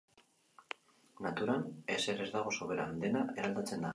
[1.25, 1.67] Naturan
[1.97, 3.89] ezer ez dago soberan, dena eraldatzen da.